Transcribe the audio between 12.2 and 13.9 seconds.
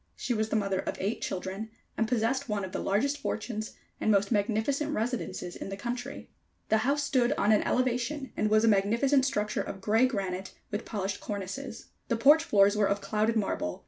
floors were of clouded marble.